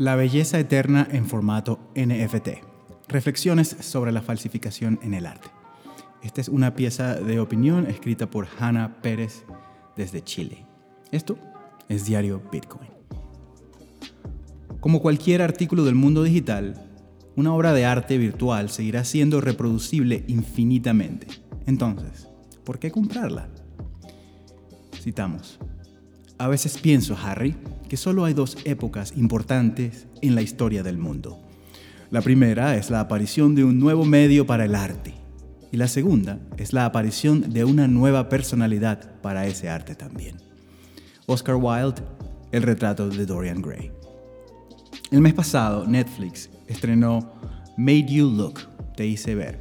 La 0.00 0.16
belleza 0.16 0.58
eterna 0.58 1.06
en 1.12 1.26
formato 1.26 1.78
NFT. 1.94 2.48
Reflexiones 3.08 3.76
sobre 3.80 4.12
la 4.12 4.22
falsificación 4.22 4.98
en 5.02 5.12
el 5.12 5.26
arte. 5.26 5.50
Esta 6.22 6.40
es 6.40 6.48
una 6.48 6.74
pieza 6.74 7.16
de 7.16 7.38
opinión 7.38 7.84
escrita 7.84 8.30
por 8.30 8.48
Hannah 8.58 9.02
Pérez 9.02 9.44
desde 9.96 10.24
Chile. 10.24 10.64
Esto 11.12 11.36
es 11.90 12.06
Diario 12.06 12.40
Bitcoin. 12.50 12.88
Como 14.80 15.02
cualquier 15.02 15.42
artículo 15.42 15.84
del 15.84 15.96
mundo 15.96 16.22
digital, 16.22 16.82
una 17.36 17.52
obra 17.52 17.74
de 17.74 17.84
arte 17.84 18.16
virtual 18.16 18.70
seguirá 18.70 19.04
siendo 19.04 19.42
reproducible 19.42 20.24
infinitamente. 20.28 21.26
Entonces, 21.66 22.26
¿por 22.64 22.78
qué 22.78 22.90
comprarla? 22.90 23.50
Citamos. 24.98 25.60
A 26.40 26.48
veces 26.48 26.78
pienso, 26.78 27.18
Harry, 27.22 27.54
que 27.86 27.98
solo 27.98 28.24
hay 28.24 28.32
dos 28.32 28.56
épocas 28.64 29.12
importantes 29.14 30.06
en 30.22 30.34
la 30.34 30.40
historia 30.40 30.82
del 30.82 30.96
mundo. 30.96 31.38
La 32.10 32.22
primera 32.22 32.76
es 32.76 32.88
la 32.88 33.00
aparición 33.00 33.54
de 33.54 33.62
un 33.62 33.78
nuevo 33.78 34.06
medio 34.06 34.46
para 34.46 34.64
el 34.64 34.74
arte 34.74 35.12
y 35.70 35.76
la 35.76 35.86
segunda 35.86 36.38
es 36.56 36.72
la 36.72 36.86
aparición 36.86 37.52
de 37.52 37.66
una 37.66 37.88
nueva 37.88 38.30
personalidad 38.30 39.20
para 39.20 39.46
ese 39.46 39.68
arte 39.68 39.94
también. 39.94 40.38
Oscar 41.26 41.56
Wilde, 41.56 42.00
El 42.52 42.62
retrato 42.62 43.10
de 43.10 43.26
Dorian 43.26 43.60
Gray. 43.60 43.92
El 45.10 45.20
mes 45.20 45.34
pasado, 45.34 45.86
Netflix 45.86 46.48
estrenó 46.68 47.34
Made 47.76 48.06
You 48.06 48.30
Look, 48.30 48.60
te 48.96 49.06
hice 49.06 49.34
ver, 49.34 49.60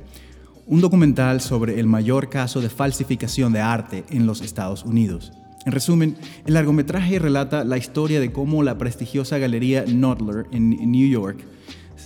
un 0.65 0.79
documental 0.79 1.41
sobre 1.41 1.77
el 1.77 1.87
mayor 1.87 2.29
caso 2.29 2.61
de 2.61 2.69
falsificación 2.69 3.51
de 3.51 3.59
arte 3.59 4.05
en 4.11 4.25
los 4.25 4.39
Estados 4.39 4.85
Unidos 4.85 5.33
en 5.65 5.71
resumen, 5.71 6.15
el 6.45 6.53
largometraje 6.53 7.19
relata 7.19 7.63
la 7.63 7.77
historia 7.77 8.19
de 8.19 8.31
cómo 8.31 8.63
la 8.63 8.77
prestigiosa 8.77 9.37
galería 9.37 9.83
Nodler 9.85 10.47
en 10.51 10.69
New 10.91 11.09
York 11.09 11.43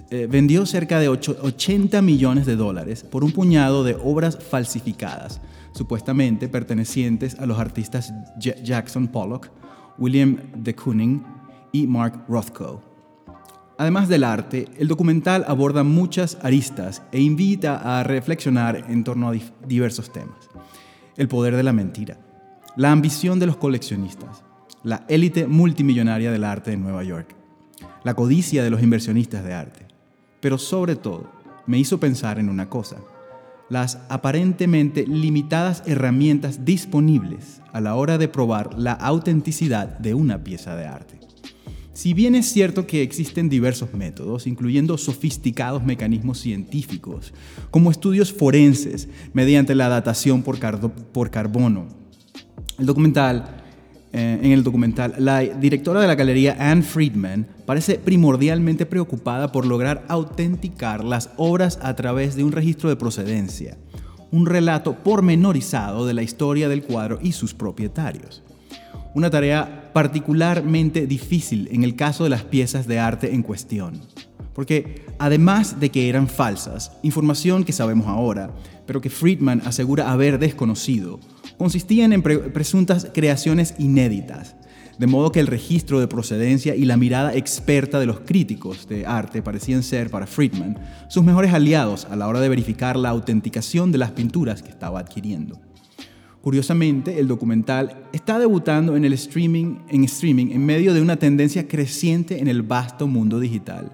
eh, 0.09 0.27
vendió 0.29 0.66
cerca 0.66 0.99
de 0.99 1.10
80 1.10 2.01
millones 2.01 2.45
de 2.45 2.55
dólares 2.55 3.04
por 3.04 3.23
un 3.23 3.32
puñado 3.32 3.84
de 3.84 3.95
obras 3.95 4.37
falsificadas, 4.37 5.40
supuestamente 5.73 6.48
pertenecientes 6.48 7.40
a 7.40 7.45
los 7.45 7.60
artistas 7.60 8.13
Jackson 8.40 9.07
Pollock, 9.07 9.49
William 9.98 10.38
de 10.55 10.73
Kooning 10.76 11.23
y 11.71 11.85
Mark 11.85 12.26
Rothko. 12.27 12.82
Además 13.77 14.07
del 14.07 14.23
arte, 14.23 14.67
el 14.77 14.88
documental 14.88 15.45
aborda 15.48 15.84
muchas 15.84 16.38
aristas 16.41 17.04
e 17.12 17.20
invita 17.20 17.99
a 17.99 18.04
reflexionar 18.04 18.85
en 18.90 19.04
torno 19.04 19.29
a 19.29 19.35
diversos 19.67 20.12
temas. 20.12 20.49
El 21.17 21.27
poder 21.27 21.55
de 21.55 21.63
la 21.63 21.73
mentira, 21.73 22.17
la 22.76 22.91
ambición 22.91 23.40
de 23.40 23.46
los 23.46 23.57
coleccionistas, 23.57 24.43
la 24.84 25.05
élite 25.07 25.46
multimillonaria 25.46 26.32
del 26.32 26.43
arte 26.43 26.71
de 26.71 26.77
Nueva 26.77 27.04
York, 27.04 27.35
la 28.04 28.16
codicia 28.16 28.63
de 28.63 28.71
los 28.71 28.82
inversionistas 28.82 29.43
de 29.43 29.54
arte, 29.54 29.85
pero 30.40 30.57
sobre 30.57 30.96
todo 30.96 31.29
me 31.68 31.77
hizo 31.77 31.99
pensar 31.99 32.40
en 32.40 32.49
una 32.49 32.70
cosa, 32.70 32.98
las 33.70 33.99
aparentemente 34.10 35.05
limitadas 35.05 35.84
herramientas 35.85 36.66
disponibles 36.66 37.62
a 37.71 37.79
la 37.79 37.96
hora 37.96 38.18
de 38.18 38.27
probar 38.27 38.77
la 38.77 38.94
autenticidad 38.94 39.99
de 39.99 40.16
una 40.16 40.44
pieza 40.44 40.76
de 40.76 40.85
arte. 40.85 41.20
Si 41.94 42.16
bien 42.16 42.34
es 42.34 42.51
cierto 42.51 42.88
que 42.88 43.04
existen 43.04 43.49
diversos 43.49 43.94
métodos, 43.94 44.48
incluyendo 44.48 44.98
sofisticados 44.98 45.84
mecanismos 45.84 46.40
científicos, 46.40 47.34
como 47.70 47.91
estudios 47.91 48.34
forenses 48.34 49.10
mediante 49.32 49.76
la 49.76 49.90
datación 49.90 50.41
por, 50.41 50.60
por 51.12 51.29
carbono, 51.29 52.02
el 52.79 52.85
documental, 52.85 53.46
eh, 54.12 54.40
en 54.41 54.52
el 54.52 54.63
documental, 54.63 55.16
la 55.18 55.40
directora 55.40 56.02
de 56.02 56.07
la 56.07 56.16
galería, 56.16 56.55
Anne 56.60 56.84
Friedman, 56.84 57.48
parece 57.66 57.96
primordialmente 57.96 58.85
preocupada 58.85 59.52
por 59.52 59.66
lograr 59.66 60.05
autenticar 60.07 61.04
las 61.04 61.29
obras 61.38 61.79
a 61.82 61.96
través 61.96 62.35
de 62.35 62.44
un 62.44 62.51
registro 62.51 62.90
de 62.90 62.96
procedencia, 62.96 63.77
un 64.31 64.46
relato 64.46 64.95
pormenorizado 65.03 66.06
de 66.06 66.13
la 66.13 66.23
historia 66.23 66.69
del 66.69 66.84
cuadro 66.84 67.19
y 67.22 67.31
sus 67.31 67.53
propietarios. 67.53 68.44
Una 69.16 69.29
tarea 69.29 69.91
particularmente 69.94 71.05
difícil 71.05 71.69
en 71.72 71.84
el 71.84 71.95
caso 71.95 72.23
de 72.23 72.31
las 72.31 72.44
piezas 72.44 72.88
de 72.88 73.00
arte 73.00 73.34
en 73.34 73.44
cuestión. 73.44 74.01
Porque 74.53 75.06
además 75.18 75.80
de 75.80 75.90
que 75.90 76.09
eran 76.09 76.28
falsas, 76.28 76.91
información 77.02 77.64
que 77.64 77.74
sabemos 77.74 78.08
ahora, 78.08 78.52
pero 78.86 79.02
que 79.02 79.09
Friedman 79.09 79.62
asegura 79.66 80.12
haber 80.12 80.40
desconocido, 80.40 81.19
consistían 81.58 82.14
en 82.14 82.22
presuntas 82.22 83.08
creaciones 83.14 83.74
inéditas, 83.80 84.56
de 85.00 85.08
modo 85.08 85.31
que 85.31 85.40
el 85.40 85.47
registro 85.47 86.00
de 86.00 86.08
procedencia 86.08 86.75
y 86.75 86.86
la 86.86 86.97
mirada 86.97 87.34
experta 87.34 88.00
de 88.00 88.06
los 88.06 88.19
críticos 88.19 88.88
de 88.88 89.08
arte 89.08 89.41
parecían 89.41 89.81
ser 89.81 90.12
para 90.12 90.28
Friedman 90.28 90.78
sus 91.08 91.24
mejores 91.24 91.52
aliados 91.52 92.06
a 92.06 92.16
la 92.16 92.28
hora 92.28 92.40
de 92.40 92.50
verificar 92.50 92.96
la 92.96 93.09
autenticación 93.09 93.91
de 93.91 93.97
las 93.97 94.12
pinturas 94.12 94.62
que 94.62 94.70
estaba 94.70 95.00
adquiriendo. 95.00 95.59
Curiosamente, 96.41 97.20
el 97.20 97.28
documental 97.28 98.03
está 98.12 98.38
debutando 98.38 98.97
en 98.97 99.06
el 99.06 99.14
streaming 99.14 99.78
en 99.88 100.03
streaming 100.03 100.47
en 100.52 100.66
medio 100.66 100.94
de 100.94 101.02
una 101.02 101.16
tendencia 101.16 101.68
creciente 101.68 102.40
en 102.40 102.50
el 102.50 102.62
vasto 102.62 103.08
mundo 103.08 103.40
digital 103.40 103.94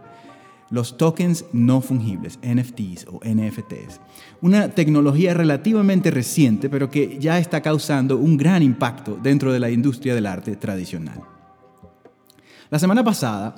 los 0.69 0.97
tokens 0.97 1.45
no 1.51 1.81
fungibles, 1.81 2.39
NFTs 2.43 3.07
o 3.07 3.19
NFTs. 3.23 3.99
Una 4.41 4.69
tecnología 4.69 5.33
relativamente 5.33 6.11
reciente, 6.11 6.69
pero 6.69 6.89
que 6.89 7.17
ya 7.19 7.39
está 7.39 7.61
causando 7.61 8.17
un 8.17 8.37
gran 8.37 8.61
impacto 8.61 9.17
dentro 9.21 9.51
de 9.51 9.59
la 9.59 9.69
industria 9.69 10.15
del 10.15 10.27
arte 10.27 10.55
tradicional. 10.55 11.21
La 12.69 12.77
semana 12.77 13.03
pasada, 13.03 13.55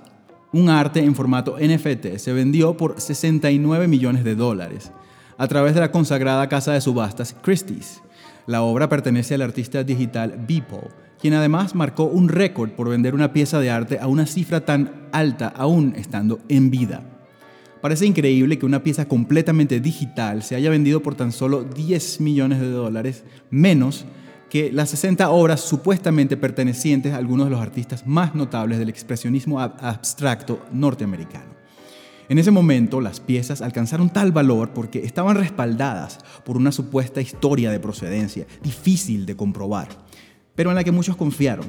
un 0.53 0.69
arte 0.69 1.03
en 1.03 1.15
formato 1.15 1.57
NFT 1.59 2.17
se 2.17 2.33
vendió 2.33 2.75
por 2.75 2.99
69 2.99 3.87
millones 3.87 4.23
de 4.23 4.35
dólares 4.35 4.91
a 5.37 5.47
través 5.47 5.73
de 5.73 5.79
la 5.79 5.91
consagrada 5.91 6.47
casa 6.47 6.73
de 6.73 6.81
subastas 6.81 7.35
Christie's. 7.41 8.01
La 8.47 8.63
obra 8.63 8.89
pertenece 8.89 9.35
al 9.35 9.41
artista 9.41 9.83
digital 9.83 10.43
Beeple, 10.47 10.89
quien 11.19 11.33
además 11.33 11.75
marcó 11.75 12.05
un 12.05 12.29
récord 12.29 12.71
por 12.71 12.89
vender 12.89 13.13
una 13.13 13.33
pieza 13.33 13.59
de 13.59 13.69
arte 13.69 13.99
a 13.99 14.07
una 14.07 14.25
cifra 14.25 14.65
tan 14.65 15.07
alta 15.11 15.47
aún 15.55 15.93
estando 15.95 16.39
en 16.49 16.71
vida. 16.71 17.03
Parece 17.81 18.05
increíble 18.05 18.59
que 18.59 18.65
una 18.65 18.83
pieza 18.83 19.07
completamente 19.07 19.79
digital 19.79 20.43
se 20.43 20.55
haya 20.55 20.69
vendido 20.69 21.01
por 21.01 21.15
tan 21.15 21.31
solo 21.31 21.63
10 21.63 22.21
millones 22.21 22.59
de 22.59 22.69
dólares, 22.69 23.23
menos 23.49 24.05
que 24.49 24.71
las 24.71 24.89
60 24.89 25.29
obras 25.29 25.61
supuestamente 25.61 26.37
pertenecientes 26.37 27.13
a 27.13 27.17
algunos 27.17 27.47
de 27.47 27.51
los 27.51 27.61
artistas 27.61 28.05
más 28.05 28.35
notables 28.35 28.79
del 28.79 28.89
expresionismo 28.89 29.59
abstracto 29.59 30.61
norteamericano. 30.71 31.50
En 32.31 32.39
ese 32.39 32.49
momento 32.49 33.01
las 33.01 33.19
piezas 33.19 33.61
alcanzaron 33.61 34.09
tal 34.09 34.31
valor 34.31 34.69
porque 34.69 34.99
estaban 34.99 35.35
respaldadas 35.35 36.19
por 36.45 36.55
una 36.55 36.71
supuesta 36.71 37.19
historia 37.19 37.71
de 37.71 37.81
procedencia, 37.81 38.47
difícil 38.63 39.25
de 39.25 39.35
comprobar 39.35 39.89
pero 40.55 40.69
en 40.69 40.75
la 40.75 40.83
que 40.85 40.91
muchos 40.91 41.17
confiaron. 41.17 41.65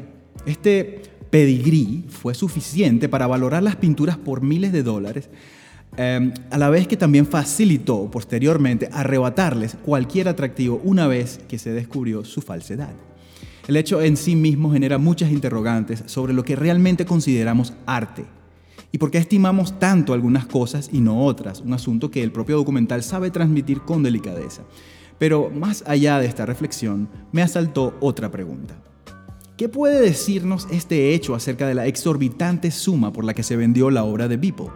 Este 0.46 1.02
pedigrí 1.30 2.04
fue 2.08 2.34
suficiente 2.34 3.08
para 3.08 3.26
valorar 3.26 3.64
las 3.64 3.74
pinturas 3.74 4.16
por 4.16 4.42
miles 4.42 4.72
de 4.72 4.84
dólares, 4.84 5.30
em, 5.96 6.32
a 6.50 6.58
la 6.58 6.70
vez 6.70 6.86
que 6.86 6.96
también 6.96 7.26
facilitó 7.26 8.08
posteriormente 8.08 8.88
arrebatarles 8.92 9.76
cualquier 9.82 10.28
atractivo 10.28 10.80
una 10.84 11.08
vez 11.08 11.40
que 11.48 11.58
se 11.58 11.72
descubrió 11.72 12.24
su 12.24 12.40
falsedad. 12.40 12.92
El 13.66 13.76
hecho 13.76 14.00
en 14.00 14.16
sí 14.16 14.36
mismo 14.36 14.70
genera 14.70 14.98
muchas 14.98 15.32
interrogantes 15.32 16.04
sobre 16.06 16.34
lo 16.34 16.44
que 16.44 16.54
realmente 16.54 17.04
consideramos 17.04 17.72
arte 17.84 18.24
y 18.92 18.98
por 18.98 19.10
qué 19.10 19.18
estimamos 19.18 19.78
tanto 19.78 20.12
algunas 20.12 20.44
cosas 20.44 20.90
y 20.92 21.00
no 21.00 21.24
otras, 21.24 21.62
un 21.62 21.72
asunto 21.72 22.10
que 22.10 22.22
el 22.22 22.30
propio 22.30 22.56
documental 22.56 23.02
sabe 23.02 23.30
transmitir 23.30 23.80
con 23.80 24.02
delicadeza. 24.02 24.62
Pero 25.18 25.50
más 25.50 25.82
allá 25.86 26.18
de 26.18 26.26
esta 26.26 26.44
reflexión, 26.44 27.08
me 27.32 27.42
asaltó 27.42 27.96
otra 28.00 28.30
pregunta. 28.30 28.74
¿Qué 29.56 29.68
puede 29.68 30.00
decirnos 30.00 30.68
este 30.70 31.14
hecho 31.14 31.34
acerca 31.34 31.66
de 31.66 31.74
la 31.74 31.86
exorbitante 31.86 32.70
suma 32.70 33.12
por 33.12 33.24
la 33.24 33.32
que 33.32 33.42
se 33.42 33.56
vendió 33.56 33.90
la 33.90 34.04
obra 34.04 34.28
de 34.28 34.36
Beeple? 34.36 34.66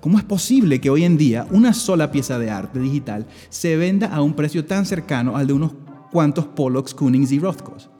¿Cómo 0.00 0.18
es 0.18 0.24
posible 0.24 0.80
que 0.80 0.88
hoy 0.88 1.04
en 1.04 1.18
día 1.18 1.46
una 1.50 1.74
sola 1.74 2.10
pieza 2.10 2.38
de 2.38 2.50
arte 2.50 2.80
digital 2.80 3.26
se 3.50 3.76
venda 3.76 4.06
a 4.06 4.22
un 4.22 4.32
precio 4.34 4.64
tan 4.64 4.86
cercano 4.86 5.36
al 5.36 5.46
de 5.46 5.52
unos 5.52 5.72
cuantos 6.10 6.46
Pollocks, 6.46 6.94
Kunings 6.94 7.32
y 7.32 7.38
Rothkos? 7.38 7.90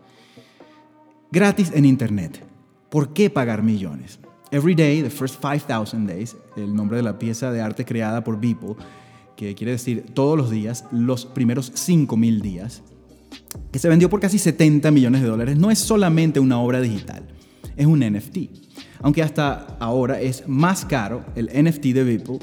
Gratis 1.30 1.70
en 1.74 1.84
Internet. 1.84 2.42
¿Por 2.88 3.12
qué 3.12 3.28
pagar 3.28 3.62
millones? 3.62 4.20
Every 4.52 4.74
Day, 4.74 5.02
The 5.02 5.10
First 5.10 5.40
5000 5.40 6.06
Days, 6.06 6.36
el 6.56 6.74
nombre 6.74 6.96
de 6.96 7.04
la 7.04 7.20
pieza 7.20 7.52
de 7.52 7.60
arte 7.60 7.84
creada 7.84 8.24
por 8.24 8.40
Beeple, 8.40 8.74
que 9.36 9.54
quiere 9.54 9.72
decir 9.72 10.06
todos 10.12 10.36
los 10.36 10.50
días, 10.50 10.86
los 10.90 11.24
primeros 11.24 11.72
5.000 11.72 12.40
días, 12.40 12.82
que 13.70 13.78
se 13.78 13.88
vendió 13.88 14.10
por 14.10 14.18
casi 14.18 14.38
70 14.38 14.90
millones 14.90 15.22
de 15.22 15.28
dólares, 15.28 15.56
no 15.56 15.70
es 15.70 15.78
solamente 15.78 16.40
una 16.40 16.58
obra 16.58 16.80
digital, 16.80 17.28
es 17.76 17.86
un 17.86 18.00
NFT. 18.00 18.38
Aunque 19.02 19.22
hasta 19.22 19.76
ahora 19.78 20.20
es 20.20 20.48
más 20.48 20.84
caro 20.84 21.24
el 21.36 21.46
NFT 21.46 21.84
de 21.84 22.04
Beeple, 22.04 22.38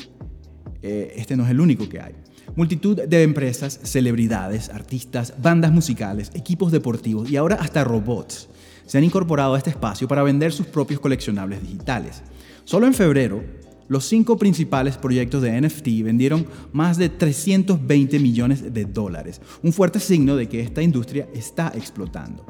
eh, 0.82 1.14
este 1.18 1.36
no 1.36 1.44
es 1.44 1.52
el 1.52 1.60
único 1.60 1.90
que 1.90 2.00
hay. 2.00 2.14
Multitud 2.56 3.02
de 3.02 3.24
empresas, 3.24 3.82
celebridades, 3.84 4.70
artistas, 4.70 5.34
bandas 5.42 5.74
musicales, 5.74 6.32
equipos 6.34 6.72
deportivos 6.72 7.30
y 7.30 7.36
ahora 7.36 7.58
hasta 7.60 7.84
robots 7.84 8.48
se 8.88 8.98
han 8.98 9.04
incorporado 9.04 9.54
a 9.54 9.58
este 9.60 9.70
espacio 9.70 10.08
para 10.08 10.24
vender 10.24 10.52
sus 10.52 10.66
propios 10.66 11.00
coleccionables 11.00 11.62
digitales. 11.62 12.24
Solo 12.64 12.88
en 12.88 12.96
febrero, 12.96 13.44
los 13.88 14.06
cinco 14.06 14.38
principales 14.38 14.98
proyectos 14.98 15.42
de 15.42 15.62
NFT 15.62 16.04
vendieron 16.04 16.48
más 16.74 16.98
de 16.98 17.10
320 17.10 18.20
millones 18.20 18.74
de 18.74 18.86
dólares, 18.86 19.42
un 19.62 19.72
fuerte 19.72 20.00
signo 20.00 20.36
de 20.36 20.50
que 20.50 20.62
esta 20.62 20.82
industria 20.82 21.30
está 21.34 21.72
explotando. 21.76 22.46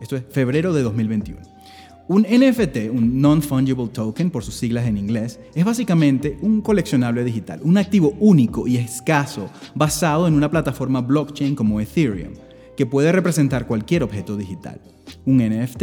Esto 0.00 0.16
es 0.16 0.24
febrero 0.30 0.72
de 0.72 0.82
2021. 0.82 1.40
Un 2.08 2.22
NFT, 2.22 2.90
un 2.90 3.20
Non-Fungible 3.20 3.88
Token 3.88 4.30
por 4.30 4.42
sus 4.42 4.54
siglas 4.54 4.86
en 4.86 4.96
inglés, 4.96 5.38
es 5.54 5.64
básicamente 5.64 6.38
un 6.40 6.62
coleccionable 6.62 7.22
digital, 7.22 7.60
un 7.62 7.76
activo 7.76 8.14
único 8.18 8.66
y 8.66 8.78
escaso 8.78 9.50
basado 9.74 10.26
en 10.26 10.34
una 10.34 10.50
plataforma 10.50 11.02
blockchain 11.02 11.54
como 11.54 11.80
Ethereum, 11.80 12.32
que 12.76 12.86
puede 12.86 13.12
representar 13.12 13.66
cualquier 13.66 14.04
objeto 14.04 14.36
digital. 14.36 14.80
Un 15.28 15.36
NFT 15.36 15.82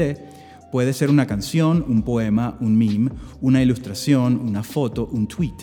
Puede 0.72 0.92
ser 0.92 1.10
una 1.10 1.28
canción, 1.28 1.86
un 1.88 2.02
poema, 2.02 2.58
un 2.60 2.76
meme, 2.78 3.12
una 3.40 3.62
ilustración, 3.62 4.42
una 4.44 4.64
foto, 4.64 5.08
un 5.10 5.28
tweet. 5.28 5.56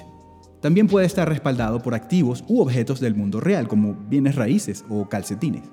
También 0.63 0.87
puede 0.87 1.05
estar 1.05 1.29
respaldado 1.29 1.83
por 1.83 1.95
activos 1.95 2.45
u 2.49 2.63
objetos 2.63 3.01
del 3.01 3.15
mundo 3.15 3.41
real, 3.41 3.69
como 3.69 3.95
bienes 4.09 4.37
raíces 4.37 4.87
o 4.89 5.09
calcetines. 5.09 5.65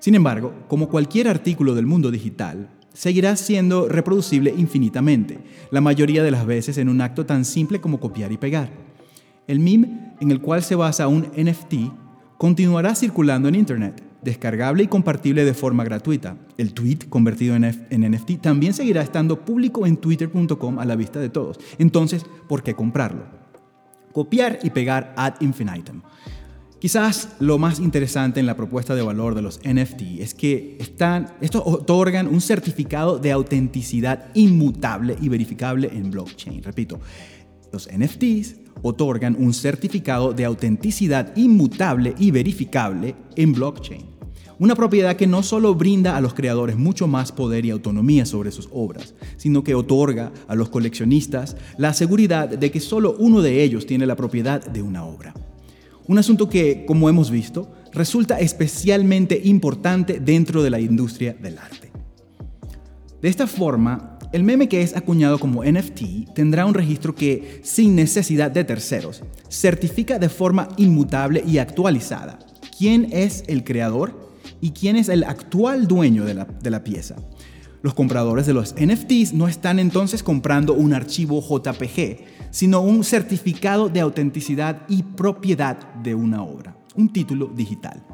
Sin 0.00 0.14
embargo, 0.14 0.52
como 0.68 0.88
cualquier 0.88 1.28
artículo 1.28 1.74
del 1.74 1.86
mundo 1.86 2.10
digital, 2.10 2.68
seguirá 2.92 3.36
siendo 3.36 3.88
reproducible 3.88 4.52
infinitamente, 4.54 5.38
la 5.70 5.80
mayoría 5.80 6.22
de 6.22 6.30
las 6.30 6.44
veces 6.44 6.76
en 6.76 6.90
un 6.90 7.00
acto 7.00 7.24
tan 7.24 7.44
simple 7.46 7.80
como 7.80 8.00
copiar 8.00 8.32
y 8.32 8.36
pegar. 8.36 8.70
El 9.46 9.60
meme 9.60 10.14
en 10.20 10.30
el 10.30 10.42
cual 10.42 10.62
se 10.62 10.74
basa 10.74 11.08
un 11.08 11.28
NFT 11.34 11.74
continuará 12.36 12.94
circulando 12.94 13.48
en 13.48 13.54
Internet, 13.54 14.02
descargable 14.22 14.82
y 14.82 14.88
compartible 14.88 15.44
de 15.44 15.54
forma 15.54 15.84
gratuita. 15.84 16.36
El 16.56 16.72
tweet 16.72 16.98
convertido 17.08 17.56
en, 17.56 17.62
NFT 17.90 18.40
también 18.40 18.74
seguirá 18.74 19.02
estando 19.02 19.44
público 19.44 19.86
en 19.86 19.96
twitter.com 19.96 20.78
a 20.78 20.84
la 20.84 20.96
vista 20.96 21.20
de 21.20 21.28
todos. 21.28 21.58
Entonces, 21.78 22.24
¿por 22.48 22.62
qué 22.62 22.74
comprarlo? 22.74 23.24
Copiar 24.12 24.58
y 24.62 24.70
pegar 24.70 25.14
ad 25.16 25.34
infinitum. 25.40 26.02
Quizás 26.78 27.30
lo 27.40 27.58
más 27.58 27.80
interesante 27.80 28.38
en 28.38 28.46
la 28.46 28.56
propuesta 28.56 28.94
de 28.94 29.02
valor 29.02 29.34
de 29.34 29.42
los 29.42 29.58
NFT 29.64 30.20
es 30.20 30.32
que 30.32 30.76
están, 30.78 31.34
estos 31.40 31.62
otorgan 31.64 32.28
un 32.28 32.40
certificado 32.40 33.18
de 33.18 33.32
autenticidad 33.32 34.26
inmutable 34.34 35.16
y 35.20 35.28
verificable 35.28 35.90
en 35.92 36.12
blockchain. 36.12 36.62
Repito, 36.62 37.00
los 37.72 37.88
NFTs 37.88 38.56
otorgan 38.82 39.36
un 39.38 39.54
certificado 39.54 40.32
de 40.32 40.44
autenticidad 40.44 41.36
inmutable 41.36 42.14
y 42.18 42.30
verificable 42.30 43.14
en 43.36 43.52
blockchain. 43.52 44.18
Una 44.60 44.74
propiedad 44.74 45.14
que 45.14 45.28
no 45.28 45.44
solo 45.44 45.76
brinda 45.76 46.16
a 46.16 46.20
los 46.20 46.34
creadores 46.34 46.76
mucho 46.76 47.06
más 47.06 47.30
poder 47.30 47.64
y 47.64 47.70
autonomía 47.70 48.26
sobre 48.26 48.50
sus 48.50 48.68
obras, 48.72 49.14
sino 49.36 49.62
que 49.62 49.76
otorga 49.76 50.32
a 50.48 50.56
los 50.56 50.68
coleccionistas 50.68 51.56
la 51.76 51.94
seguridad 51.94 52.48
de 52.48 52.70
que 52.72 52.80
solo 52.80 53.14
uno 53.20 53.40
de 53.40 53.62
ellos 53.62 53.86
tiene 53.86 54.04
la 54.04 54.16
propiedad 54.16 54.64
de 54.64 54.82
una 54.82 55.04
obra. 55.04 55.32
Un 56.08 56.18
asunto 56.18 56.48
que, 56.48 56.84
como 56.86 57.08
hemos 57.08 57.30
visto, 57.30 57.70
resulta 57.92 58.40
especialmente 58.40 59.40
importante 59.44 60.18
dentro 60.18 60.62
de 60.64 60.70
la 60.70 60.80
industria 60.80 61.36
del 61.40 61.58
arte. 61.58 61.92
De 63.22 63.28
esta 63.28 63.46
forma, 63.46 64.17
el 64.32 64.44
meme 64.44 64.68
que 64.68 64.82
es 64.82 64.96
acuñado 64.96 65.38
como 65.38 65.64
NFT 65.64 66.34
tendrá 66.34 66.66
un 66.66 66.74
registro 66.74 67.14
que, 67.14 67.60
sin 67.62 67.96
necesidad 67.96 68.50
de 68.50 68.64
terceros, 68.64 69.22
certifica 69.48 70.18
de 70.18 70.28
forma 70.28 70.68
inmutable 70.76 71.42
y 71.46 71.58
actualizada 71.58 72.38
quién 72.78 73.08
es 73.10 73.42
el 73.48 73.64
creador 73.64 74.30
y 74.60 74.70
quién 74.70 74.96
es 74.96 75.08
el 75.08 75.24
actual 75.24 75.88
dueño 75.88 76.24
de 76.24 76.34
la, 76.70 76.84
pieza. 76.84 77.16
Los 77.82 77.94
compradores 77.94 78.46
de 78.46 78.54
los 78.54 78.74
NFTs 78.74 79.32
no 79.32 79.48
están 79.48 79.78
entonces 79.78 80.22
comprando 80.22 80.74
un 80.74 80.94
archivo 80.94 81.40
JPG, 81.40 82.50
sino 82.50 82.80
un 82.80 83.04
certificado 83.04 83.88
de 83.88 84.00
autenticidad 84.00 84.82
y 84.88 85.02
propiedad 85.02 85.94
de 85.94 86.14
una 86.14 86.42
obra, 86.42 86.76
un 86.96 87.12
título 87.12 87.46
digital. 87.54 88.04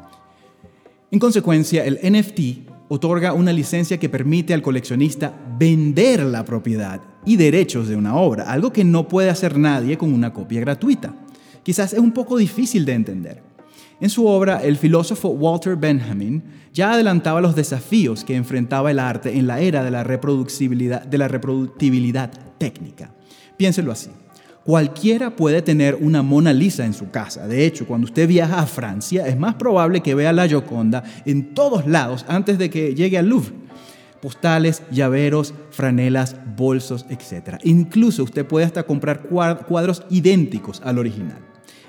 En 1.10 1.18
consecuencia, 1.18 1.84
el 1.84 1.98
NFT 2.02 2.73
otorga 2.88 3.32
una 3.32 3.52
licencia 3.52 3.98
que 3.98 4.08
permite 4.08 4.54
al 4.54 4.62
coleccionista 4.62 5.34
vender 5.58 6.24
la 6.24 6.44
propiedad 6.44 7.00
y 7.24 7.36
derechos 7.36 7.88
de 7.88 7.96
una 7.96 8.16
obra, 8.16 8.44
algo 8.44 8.72
que 8.72 8.84
no 8.84 9.08
puede 9.08 9.30
hacer 9.30 9.58
nadie 9.58 9.96
con 9.96 10.12
una 10.12 10.32
copia 10.32 10.60
gratuita. 10.60 11.14
Quizás 11.62 11.94
es 11.94 11.98
un 11.98 12.12
poco 12.12 12.36
difícil 12.36 12.84
de 12.84 12.92
entender. 12.92 13.42
En 14.00 14.10
su 14.10 14.26
obra, 14.26 14.62
el 14.62 14.76
filósofo 14.76 15.28
Walter 15.28 15.76
Benjamin 15.76 16.42
ya 16.72 16.92
adelantaba 16.92 17.40
los 17.40 17.54
desafíos 17.54 18.24
que 18.24 18.36
enfrentaba 18.36 18.90
el 18.90 18.98
arte 18.98 19.38
en 19.38 19.46
la 19.46 19.60
era 19.60 19.82
de 19.82 19.90
la 19.90 20.04
reproducibilidad, 20.04 21.10
reproductibilidad 21.10 22.30
técnica. 22.58 23.14
Piénselo 23.56 23.92
así. 23.92 24.10
Cualquiera 24.64 25.36
puede 25.36 25.60
tener 25.60 25.94
una 26.00 26.22
Mona 26.22 26.54
Lisa 26.54 26.86
en 26.86 26.94
su 26.94 27.10
casa. 27.10 27.46
De 27.46 27.66
hecho, 27.66 27.86
cuando 27.86 28.06
usted 28.06 28.26
viaja 28.26 28.60
a 28.60 28.66
Francia, 28.66 29.26
es 29.26 29.38
más 29.38 29.56
probable 29.56 30.00
que 30.00 30.14
vea 30.14 30.32
la 30.32 30.48
Gioconda 30.48 31.04
en 31.26 31.52
todos 31.52 31.86
lados 31.86 32.24
antes 32.28 32.58
de 32.58 32.70
que 32.70 32.94
llegue 32.94 33.18
al 33.18 33.28
Louvre. 33.28 33.52
Postales, 34.22 34.82
llaveros, 34.90 35.52
franelas, 35.70 36.36
bolsos, 36.56 37.04
etc. 37.10 37.58
Incluso 37.64 38.24
usted 38.24 38.46
puede 38.46 38.64
hasta 38.64 38.84
comprar 38.84 39.24
cuadros 39.28 40.02
idénticos 40.08 40.80
al 40.82 40.98
original. 40.98 41.40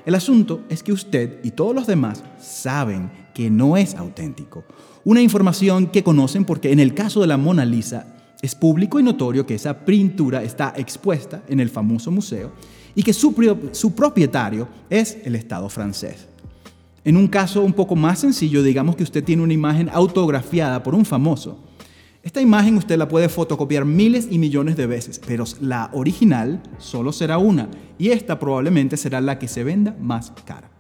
El 0.06 0.13
asunto 0.13 0.66
es 0.68 0.83
que 0.83 0.92
usted 0.92 1.39
y 1.44 1.51
todos 1.51 1.74
los 1.74 1.88
demás 1.88 2.24
saben 2.42 3.10
que 3.33 3.50
no 3.50 3.77
es 3.77 3.95
auténtico. 3.95 4.66
Una 5.06 5.22
información 5.22 5.88
que 5.88 6.04
conocen 6.04 6.44
porque 6.44 6.74
en 6.74 6.81
el 6.81 6.94
caso 6.94 7.22
de 7.22 7.27
la 7.27 7.38
Mona 7.38 7.63
Lisa 7.63 8.14
es 8.45 8.56
público 8.56 9.00
y 9.00 9.03
notorio 9.03 9.45
que 9.45 9.56
esa 9.56 9.86
pintura 9.86 10.44
está 10.44 10.74
expuesta 10.77 11.44
en 11.47 11.59
el 11.59 11.69
famoso 11.69 12.12
museo 12.12 12.51
y 12.95 13.03
que 13.03 13.13
su, 13.13 13.33
propietario 13.95 14.68
es 14.89 15.18
el 15.25 15.36
Estado 15.36 15.68
francés. 15.69 16.27
En 17.03 17.18
un 17.18 17.27
caso 17.27 17.62
un 17.62 17.74
poco 17.74 17.95
más 17.95 18.19
sencillo, 18.19 18.63
digamos 18.63 18.95
que 18.95 19.03
usted 19.03 19.24
tiene 19.24 19.44
una 19.44 19.53
imagen 19.53 19.89
autografiada 19.92 20.81
por 20.81 20.95
un 20.95 21.06
famoso. 21.06 21.59
Esta 22.24 22.42
imagen 22.42 22.77
usted 22.77 22.97
la 22.97 23.07
puede 23.07 23.30
fotocopiar 23.30 23.86
miles 23.86 24.27
y 24.31 24.39
millones 24.39 24.75
de 24.75 24.88
veces, 24.88 25.21
pero 25.27 25.44
la 25.62 25.91
original 25.94 26.63
solo 26.80 27.12
será 27.12 27.38
una 27.38 27.69
y 28.00 28.09
esta 28.09 28.39
probablemente 28.39 28.98
será 28.98 29.21
la 29.21 29.38
que 29.38 29.48
se 29.48 29.63
venda 29.63 29.95
más 30.00 30.31
cara. 30.45 30.75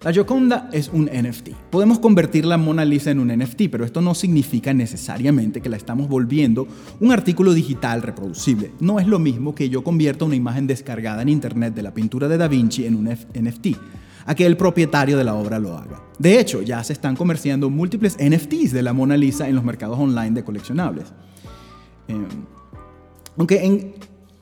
La 0.00 0.12
Gioconda 0.12 0.70
es 0.72 0.90
un 0.92 1.06
NFT. 1.06 1.48
Podemos 1.70 1.98
convertir 1.98 2.44
la 2.44 2.56
Mona 2.56 2.84
Lisa 2.84 3.10
en 3.10 3.18
un 3.18 3.36
NFT, 3.36 3.62
pero 3.68 3.84
esto 3.84 4.00
no 4.00 4.14
significa 4.14 4.72
necesariamente 4.72 5.60
que 5.60 5.68
la 5.68 5.76
estamos 5.76 6.08
volviendo 6.08 6.68
un 7.00 7.10
artículo 7.10 7.52
digital 7.52 8.02
reproducible. 8.02 8.70
No 8.78 9.00
es 9.00 9.08
lo 9.08 9.18
mismo 9.18 9.56
que 9.56 9.68
yo 9.68 9.82
convierta 9.82 10.24
una 10.24 10.36
imagen 10.36 10.68
descargada 10.68 11.22
en 11.22 11.28
Internet 11.28 11.74
de 11.74 11.82
la 11.82 11.94
pintura 11.94 12.28
de 12.28 12.38
Da 12.38 12.46
Vinci 12.46 12.86
en 12.86 12.94
un 12.94 13.08
NFT, 13.08 13.76
a 14.26 14.36
que 14.36 14.46
el 14.46 14.56
propietario 14.56 15.18
de 15.18 15.24
la 15.24 15.34
obra 15.34 15.58
lo 15.58 15.76
haga. 15.76 16.00
De 16.16 16.38
hecho, 16.38 16.62
ya 16.62 16.84
se 16.84 16.92
están 16.92 17.16
comerciando 17.16 17.68
múltiples 17.68 18.16
NFTs 18.20 18.70
de 18.70 18.82
la 18.82 18.92
Mona 18.92 19.16
Lisa 19.16 19.48
en 19.48 19.56
los 19.56 19.64
mercados 19.64 19.98
online 19.98 20.30
de 20.30 20.44
coleccionables. 20.44 21.12
Em, 22.06 22.24
aunque 23.36 23.64
en 23.64 23.94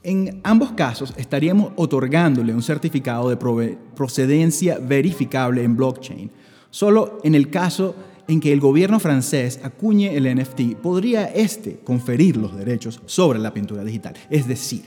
en 0.06 0.40
ambos 0.44 0.70
casos 0.72 1.12
estaríamos 1.16 1.72
otorgándole 1.74 2.54
un 2.54 2.62
certificado 2.62 3.28
de 3.28 3.36
procedencia 3.36 4.78
verificable 4.78 5.64
en 5.64 5.76
blockchain. 5.76 6.30
Solo 6.70 7.18
en 7.24 7.34
el 7.34 7.50
caso 7.50 7.96
en 8.28 8.38
que 8.38 8.52
el 8.52 8.60
gobierno 8.60 9.00
francés 9.00 9.58
acuñe 9.64 10.16
el 10.16 10.32
NFT, 10.32 10.76
podría 10.80 11.24
este 11.26 11.80
conferir 11.80 12.36
los 12.36 12.56
derechos 12.56 13.00
sobre 13.06 13.40
la 13.40 13.52
pintura 13.52 13.82
digital. 13.82 14.14
Es 14.30 14.46
decir, 14.46 14.84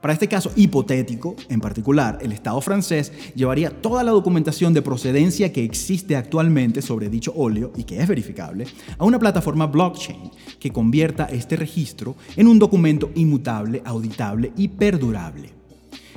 para 0.00 0.12
este 0.12 0.28
caso 0.28 0.52
hipotético, 0.56 1.36
en 1.48 1.60
particular, 1.60 2.18
el 2.20 2.32
Estado 2.32 2.60
francés 2.60 3.12
llevaría 3.34 3.70
toda 3.70 4.04
la 4.04 4.12
documentación 4.12 4.74
de 4.74 4.82
procedencia 4.82 5.52
que 5.52 5.64
existe 5.64 6.16
actualmente 6.16 6.82
sobre 6.82 7.08
dicho 7.08 7.32
óleo 7.34 7.72
y 7.76 7.84
que 7.84 8.00
es 8.00 8.08
verificable 8.08 8.66
a 8.98 9.04
una 9.04 9.18
plataforma 9.18 9.66
blockchain 9.66 10.30
que 10.58 10.72
convierta 10.72 11.24
este 11.26 11.56
registro 11.56 12.16
en 12.36 12.48
un 12.48 12.58
documento 12.58 13.10
inmutable, 13.14 13.82
auditable 13.84 14.52
y 14.56 14.68
perdurable. 14.68 15.56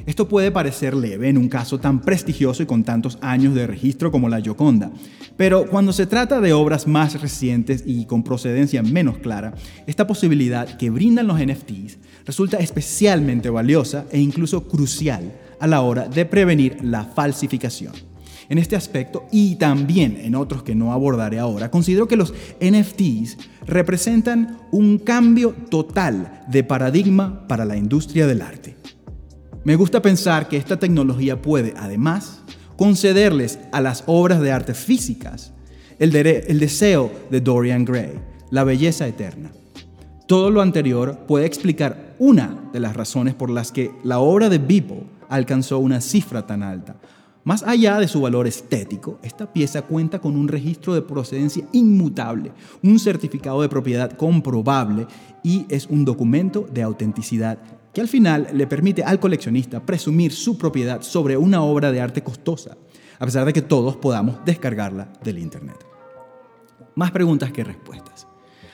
Esto 0.05 0.27
puede 0.27 0.51
parecer 0.51 0.95
leve 0.95 1.29
en 1.29 1.37
un 1.37 1.49
caso 1.49 1.79
tan 1.79 2.01
prestigioso 2.01 2.63
y 2.63 2.65
con 2.65 2.83
tantos 2.83 3.17
años 3.21 3.53
de 3.53 3.67
registro 3.67 4.11
como 4.11 4.29
la 4.29 4.41
Gioconda, 4.41 4.91
pero 5.37 5.67
cuando 5.67 5.93
se 5.93 6.07
trata 6.07 6.41
de 6.41 6.51
obras 6.51 6.87
más 6.87 7.21
recientes 7.21 7.83
y 7.85 8.05
con 8.05 8.23
procedencia 8.23 8.81
menos 8.81 9.19
clara, 9.19 9.53
esta 9.87 10.07
posibilidad 10.07 10.77
que 10.77 10.89
brindan 10.89 11.27
los 11.27 11.39
NFTs 11.39 11.98
resulta 12.29 12.57
especialmente 12.57 13.49
valiosa 13.49 14.05
e 14.11 14.19
incluso 14.19 14.67
crucial 14.67 15.33
a 15.59 15.65
la 15.65 15.81
hora 15.81 16.07
de 16.07 16.25
prevenir 16.25 16.77
la 16.83 17.03
falsificación. 17.03 17.91
En 18.49 18.59
este 18.59 18.75
aspecto 18.75 19.25
y 19.31 19.55
también 19.55 20.15
en 20.21 20.35
otros 20.35 20.61
que 20.61 20.75
no 20.75 20.93
abordaré 20.93 21.39
ahora, 21.39 21.71
considero 21.71 22.07
que 22.07 22.17
los 22.17 22.35
NFTs 22.61 23.35
representan 23.65 24.59
un 24.69 24.99
cambio 24.99 25.55
total 25.71 26.43
de 26.47 26.63
paradigma 26.63 27.47
para 27.47 27.65
la 27.65 27.77
industria 27.77 28.27
del 28.27 28.43
arte. 28.43 28.75
Me 29.63 29.75
gusta 29.75 29.99
pensar 29.99 30.47
que 30.47 30.57
esta 30.57 30.77
tecnología 30.77 31.41
puede, 31.41 31.73
además, 31.77 32.43
concederles 32.77 33.57
a 33.71 33.81
las 33.81 34.03
obras 34.05 34.39
de 34.39 34.51
arte 34.51 34.75
físicas 34.75 35.51
el, 35.97 36.11
deseo 36.59 37.11
de 37.31 37.41
Dorian 37.41 37.85
Gray, 37.85 38.19
la 38.51 38.63
belleza 38.63 39.07
eterna. 39.07 39.49
Todo 40.27 40.51
lo 40.51 40.61
anterior 40.61 41.25
puede 41.27 41.47
explicar 41.47 42.08
una 42.19 42.69
de 42.73 42.79
las 42.79 42.95
razones 42.95 43.33
por 43.33 43.49
las 43.49 43.71
que 43.71 43.91
la 44.03 44.19
obra 44.19 44.49
de 44.49 44.59
Beeple 44.59 45.03
alcanzó 45.29 45.79
una 45.79 46.01
cifra 46.01 46.45
tan 46.45 46.61
alta. 46.61 46.97
Más 47.45 47.63
allá 47.63 47.97
de 47.99 48.07
su 48.07 48.21
valor 48.21 48.45
estético, 48.45 49.17
esta 49.23 49.51
pieza 49.51 49.81
cuenta 49.81 50.19
con 50.19 50.35
un 50.35 50.49
registro 50.49 50.93
de 50.93 51.01
procedencia 51.01 51.65
inmutable, 51.71 52.51
un 52.83 52.99
certificado 52.99 53.61
de 53.61 53.69
propiedad 53.69 54.11
comprobable 54.11 55.07
y 55.41 55.65
es 55.69 55.87
un 55.87 56.03
documento 56.03 56.67
de 56.71 56.83
autenticidad 56.83 57.57
que 57.93 58.01
al 58.01 58.07
final 58.07 58.49
le 58.53 58.67
permite 58.67 59.03
al 59.03 59.19
coleccionista 59.19 59.83
presumir 59.83 60.33
su 60.33 60.57
propiedad 60.57 61.01
sobre 61.01 61.37
una 61.37 61.63
obra 61.63 61.91
de 61.91 62.01
arte 62.01 62.21
costosa, 62.21 62.77
a 63.17 63.25
pesar 63.25 63.45
de 63.45 63.53
que 63.53 63.61
todos 63.61 63.95
podamos 63.95 64.37
descargarla 64.45 65.11
del 65.23 65.39
Internet. 65.39 65.77
Más 66.95 67.11
preguntas 67.11 67.51
que 67.51 67.63
respuestas. 67.63 68.28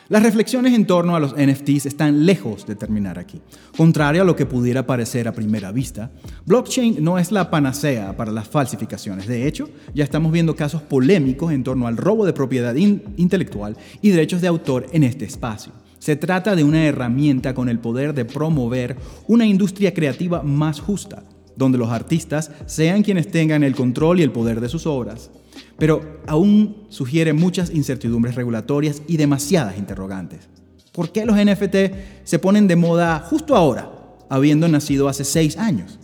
Las 0.08 0.22
reflexiones 0.22 0.76
en 0.76 0.86
torno 0.86 1.16
a 1.16 1.20
los 1.20 1.34
NFTs 1.36 1.88
están 1.88 2.28
lejos 2.28 2.68
de 2.68 2.76
terminar 2.76 3.18
aquí. 3.18 3.42
Contrario 3.76 4.22
a 4.22 4.26
lo 4.26 4.36
que 4.36 4.46
pudiera 4.46 4.86
parecer 4.86 5.28
a 5.28 5.32
primera 5.32 5.72
vista, 5.72 6.12
blockchain 6.46 7.04
no 7.04 7.18
es 7.18 7.32
la 7.32 7.50
panacea 7.50 8.16
para 8.16 8.32
las 8.32 8.48
falsificaciones. 8.48 9.26
De 9.26 9.48
hecho, 9.48 9.68
ya 9.96 10.04
estamos 10.04 10.32
viendo 10.32 10.56
casos 10.56 10.84
polémicos 10.84 11.52
en 11.52 11.64
torno 11.64 11.88
al 11.88 11.98
robo 11.98 12.24
de 12.28 12.34
propiedad 12.34 12.76
intelectual 12.76 13.78
y 14.00 14.12
derechos 14.12 14.42
de 14.42 14.48
autor 14.48 14.86
en 14.92 15.04
este 15.04 15.26
espacio. 15.26 15.72
Se 15.98 16.16
trata 16.16 16.56
de 16.56 16.64
una 16.64 16.86
herramienta 16.86 17.56
con 17.56 17.68
el 17.68 17.80
poder 17.80 18.14
de 18.14 18.26
promover 18.26 18.98
una 19.28 19.48
industria 19.48 19.96
creativa 19.96 20.44
más 20.44 20.82
justa, 20.82 21.24
donde 21.56 21.80
los 21.80 21.90
artistas 21.90 22.52
sean 22.68 23.02
quienes 23.02 23.32
tengan 23.32 23.64
el 23.64 23.76
control 23.76 24.20
y 24.20 24.24
el 24.24 24.32
poder 24.32 24.62
de 24.62 24.70
sus 24.70 24.86
obras 24.86 25.32
pero 25.78 26.22
aún 26.28 26.86
sugiere 26.90 27.34
muchas 27.34 27.70
incertidumbres 27.70 28.36
regulatorias 28.36 29.02
y 29.08 29.18
demasiadas 29.18 29.78
interrogantes. 29.78 30.50
¿Por 30.92 31.12
qué 31.12 31.26
los 31.26 31.36
NFT 31.36 31.76
se 32.24 32.40
ponen 32.40 32.68
de 32.68 32.76
moda 32.76 33.20
justo 33.20 33.56
ahora, 33.56 33.92
habiendo 34.30 34.68
nacido 34.68 35.10
hace 35.10 35.26
seis 35.26 35.58
años? 35.58 36.00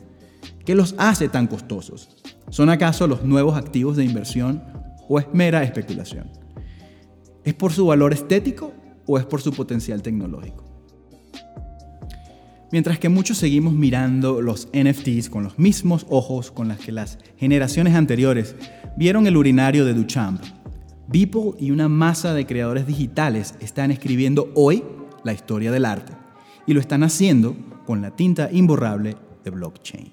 ¿Qué 0.65 0.75
los 0.75 0.96
hace 0.98 1.29
tan 1.29 1.48
costosos? 1.48 2.10
¿Son 2.50 2.70
acaso 2.70 3.08
los 3.08 3.24
nuevos 3.24 3.55
activos 3.58 3.96
de 3.96 4.03
inversión 4.03 4.62
o 5.08 5.20
es 5.20 5.25
mera 5.34 5.63
especulación? 5.63 6.29
¿Es 7.43 7.53
por 7.53 7.72
su 7.72 7.86
valor 7.88 8.13
estético 8.13 8.74
o 9.08 9.17
es 9.17 9.25
por 9.25 9.41
su 9.41 9.51
potencial 9.53 10.01
tecnológico? 10.01 10.65
Mientras 12.72 13.00
que 13.00 13.10
muchos 13.10 13.38
seguimos 13.38 13.74
mirando 13.74 14.41
los 14.41 14.70
NFTs 14.74 15.29
con 15.29 15.43
los 15.43 15.60
mismos 15.60 16.05
ojos 16.10 16.51
con 16.51 16.70
los 16.70 16.77
que 16.77 16.93
las 16.93 17.17
generaciones 17.38 17.96
anteriores 17.96 18.55
vieron 18.95 19.27
el 19.27 19.38
urinario 19.38 19.86
de 19.86 19.93
Duchamp. 19.93 20.41
Beeple 21.07 21.53
y 21.60 21.71
una 21.71 21.89
masa 21.89 22.33
de 22.33 22.45
creadores 22.45 22.88
digitales 22.88 23.55
están 23.60 23.91
escribiendo 23.91 24.50
hoy 24.55 24.83
la 25.24 25.33
historia 25.33 25.71
del 25.71 25.86
arte 25.86 26.13
y 26.65 26.74
lo 26.74 26.79
están 26.79 27.03
haciendo 27.03 27.55
con 27.86 28.01
la 28.01 28.15
tinta 28.15 28.50
imborrable 28.51 29.17
de 29.43 29.51
blockchain. 29.51 30.12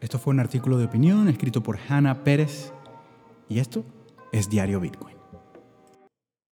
Esto 0.00 0.18
fue 0.18 0.34
un 0.34 0.40
artículo 0.40 0.78
de 0.78 0.86
opinión 0.86 1.28
escrito 1.28 1.62
por 1.62 1.78
Hannah 1.88 2.24
Pérez 2.24 2.72
y 3.48 3.58
esto 3.58 3.84
es 4.32 4.50
Diario 4.50 4.80
Bitcoin. 4.80 5.15